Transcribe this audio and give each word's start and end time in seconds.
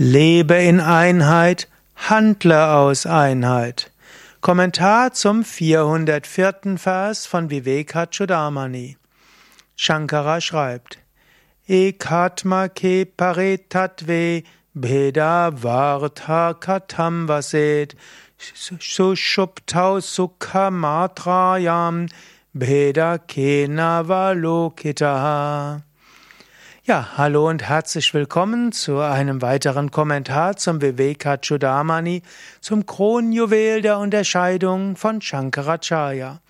Lebe 0.00 0.54
in 0.54 0.78
Einheit, 0.78 1.66
handle 1.96 2.70
aus 2.70 3.04
Einheit. 3.04 3.90
Kommentar 4.40 5.12
zum 5.12 5.42
404. 5.42 6.78
Vers 6.78 7.26
von 7.26 7.50
Vivekachudamani. 7.50 8.96
Shankara 9.74 10.40
schreibt, 10.40 11.00
Ekatma 11.68 12.68
ke 12.68 13.06
paretatve 13.06 14.44
bheda 14.72 15.50
vartha 15.50 16.54
katam 16.54 17.26
vaset 17.26 17.96
sushuptau 18.38 20.00
sukha 20.00 20.70
matrayam 20.70 22.08
bheda 22.54 23.18
kena 23.18 24.04
valokitaha. 24.06 25.87
Ja, 26.88 27.18
hallo 27.18 27.46
und 27.50 27.62
herzlich 27.64 28.14
willkommen 28.14 28.72
zu 28.72 29.00
einem 29.00 29.42
weiteren 29.42 29.90
Kommentar 29.90 30.56
zum 30.56 30.80
Vivekachudamani, 30.80 32.22
zum 32.62 32.86
Kronjuwel 32.86 33.82
der 33.82 33.98
Unterscheidung 33.98 34.96
von 34.96 35.20
Shankaracharya. 35.20 36.40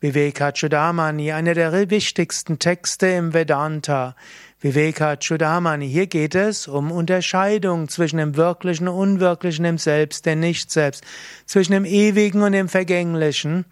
Vivekachudamani, 0.00 1.30
einer 1.30 1.54
der 1.54 1.88
wichtigsten 1.88 2.58
Texte 2.58 3.06
im 3.06 3.32
Vedanta. 3.32 4.16
Vivekachudamani, 4.58 5.88
hier 5.88 6.08
geht 6.08 6.34
es 6.34 6.66
um 6.66 6.90
Unterscheidung 6.90 7.88
zwischen 7.88 8.16
dem 8.16 8.34
Wirklichen 8.34 8.88
und 8.88 8.98
Unwirklichen, 8.98 9.62
dem 9.62 9.78
Selbst, 9.78 10.26
dem 10.26 10.40
Nicht-Selbst, 10.40 11.04
zwischen 11.46 11.70
dem 11.70 11.84
Ewigen 11.84 12.42
und 12.42 12.50
dem 12.50 12.68
Vergänglichen, 12.68 13.66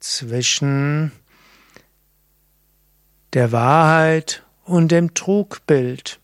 zwischen 0.00 1.12
der 3.32 3.52
Wahrheit 3.52 4.42
und 4.66 4.92
dem 4.92 5.14
Trugbild. 5.14 6.20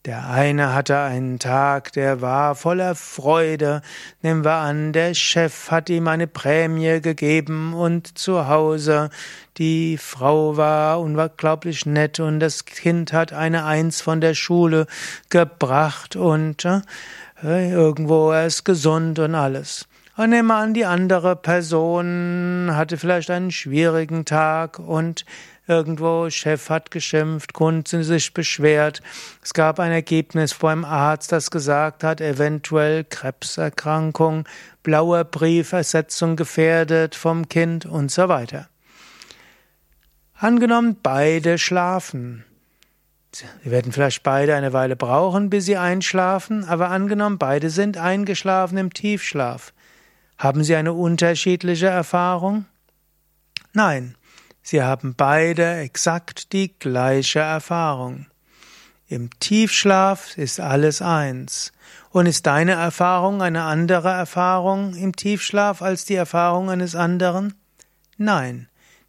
Der 0.05 0.29
eine 0.29 0.73
hatte 0.73 0.99
einen 0.99 1.39
Tag, 1.39 1.91
der 1.93 2.21
war 2.21 2.53
voller 2.53 2.93
Freude. 2.93 3.81
Nehmen 4.21 4.43
wir 4.43 4.53
an, 4.53 4.93
der 4.93 5.15
Chef 5.15 5.71
hat 5.71 5.89
ihm 5.89 6.07
eine 6.07 6.27
Prämie 6.27 7.01
gegeben 7.01 7.73
und 7.73 8.17
zu 8.17 8.47
Hause 8.47 9.09
die 9.57 9.97
Frau 9.97 10.57
war 10.57 10.99
unglaublich 10.99 11.85
nett 11.85 12.19
und 12.19 12.39
das 12.39 12.65
Kind 12.65 13.13
hat 13.13 13.31
eine 13.31 13.65
Eins 13.65 14.01
von 14.01 14.21
der 14.21 14.33
Schule 14.33 14.85
gebracht 15.29 16.15
und 16.15 16.65
äh, 16.65 17.71
irgendwo 17.71 18.31
er 18.31 18.45
ist 18.45 18.65
gesund 18.65 19.17
und 19.17 19.33
alles. 19.33 19.87
Und 20.17 20.29
nehmen 20.29 20.47
wir 20.47 20.55
an, 20.55 20.73
die 20.73 20.85
andere 20.85 21.35
Person 21.35 22.69
hatte 22.73 22.97
vielleicht 22.97 23.29
einen 23.31 23.51
schwierigen 23.51 24.25
Tag 24.25 24.79
und 24.79 25.25
irgendwo 25.67 26.29
Chef 26.29 26.69
hat 26.69 26.91
geschimpft, 26.91 27.53
Kunden 27.53 28.03
sich 28.03 28.33
beschwert. 28.33 29.01
Es 29.41 29.53
gab 29.53 29.79
ein 29.79 29.91
Ergebnis 29.91 30.53
beim 30.53 30.85
Arzt, 30.85 31.31
das 31.31 31.51
gesagt 31.51 32.03
hat, 32.03 32.21
eventuell 32.21 33.03
Krebserkrankung, 33.03 34.47
blauer 34.83 35.23
Briefersetzung 35.23 36.35
gefährdet 36.35 37.15
vom 37.15 37.49
Kind 37.49 37.85
und 37.85 38.11
so 38.11 38.27
weiter. 38.27 38.69
Angenommen, 40.35 40.97
beide 41.01 41.57
schlafen. 41.57 42.43
Sie 43.31 43.71
werden 43.71 43.91
vielleicht 43.91 44.23
beide 44.23 44.55
eine 44.55 44.71
Weile 44.71 44.95
brauchen, 44.95 45.49
bis 45.49 45.65
sie 45.65 45.77
einschlafen, 45.77 46.63
aber 46.65 46.89
angenommen, 46.89 47.37
beide 47.37 47.69
sind 47.69 47.97
eingeschlafen 47.97 48.77
im 48.77 48.93
Tiefschlaf. 48.93 49.73
Haben 50.37 50.63
Sie 50.63 50.75
eine 50.75 50.93
unterschiedliche 50.93 51.87
Erfahrung? 51.87 52.65
Nein, 53.73 54.15
Sie 54.67 54.81
haben 54.81 55.13
beide 55.13 55.75
exakt 55.75 56.51
die 56.51 56.73
gleiche 56.79 57.37
Erfahrung. 57.37 58.25
Im 59.07 59.29
Tiefschlaf 59.39 60.35
ist 60.39 60.59
alles 60.59 61.03
eins. 61.03 61.71
Und 62.09 62.25
ist 62.25 62.47
deine 62.47 62.71
Erfahrung 62.71 63.43
eine 63.43 63.61
andere 63.61 64.09
Erfahrung 64.09 64.95
im 64.95 65.15
Tiefschlaf 65.15 65.83
als 65.83 66.05
die 66.05 66.15
Erfahrung 66.15 66.71
eines 66.71 66.95
anderen? 66.95 67.53
Nein. 68.17 68.67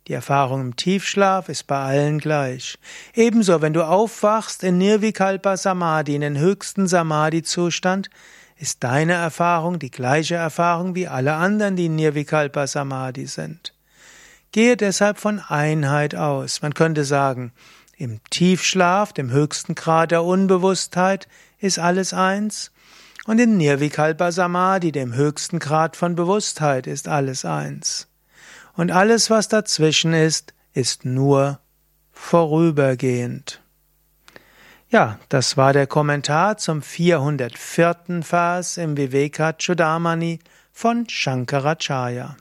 Die 0.08 0.12
Erfahrung 0.12 0.60
im 0.60 0.76
Tiefschlaf 0.76 1.48
ist 1.48 1.66
bei 1.66 1.82
allen 1.82 2.18
gleich. 2.18 2.78
Ebenso, 3.14 3.62
wenn 3.62 3.72
du 3.72 3.82
aufwachst 3.82 4.62
in 4.62 4.76
Nirvikalpa 4.76 5.56
Samadhi, 5.56 6.16
in 6.16 6.20
den 6.20 6.38
höchsten 6.38 6.86
Samadhi-Zustand, 6.86 8.10
ist 8.58 8.84
deine 8.84 9.14
Erfahrung 9.14 9.78
die 9.78 9.90
gleiche 9.90 10.34
Erfahrung 10.34 10.94
wie 10.94 11.08
alle 11.08 11.32
anderen, 11.32 11.76
die 11.76 11.88
Nirvikalpa 11.88 12.66
Samadhi 12.66 13.24
sind. 13.24 13.72
Gehe 14.56 14.78
deshalb 14.78 15.18
von 15.18 15.38
Einheit 15.38 16.14
aus. 16.14 16.62
Man 16.62 16.72
könnte 16.72 17.04
sagen, 17.04 17.52
im 17.98 18.20
Tiefschlaf, 18.30 19.12
dem 19.12 19.30
höchsten 19.30 19.74
Grad 19.74 20.12
der 20.12 20.24
Unbewusstheit, 20.24 21.28
ist 21.58 21.78
alles 21.78 22.14
eins. 22.14 22.72
Und 23.26 23.38
in 23.38 23.58
Nirvikalpa 23.58 24.32
Samadhi, 24.32 24.92
dem 24.92 25.12
höchsten 25.12 25.58
Grad 25.58 25.94
von 25.94 26.14
Bewusstheit, 26.14 26.86
ist 26.86 27.06
alles 27.06 27.44
eins. 27.44 28.08
Und 28.72 28.92
alles, 28.92 29.28
was 29.28 29.48
dazwischen 29.48 30.14
ist, 30.14 30.54
ist 30.72 31.04
nur 31.04 31.60
vorübergehend. 32.12 33.60
Ja, 34.88 35.18
das 35.28 35.58
war 35.58 35.74
der 35.74 35.86
Kommentar 35.86 36.56
zum 36.56 36.80
404. 36.80 38.22
Vers 38.22 38.78
im 38.78 38.96
Vivekachudamani 38.96 40.38
von 40.72 41.06
Shankaracharya. 41.06 42.38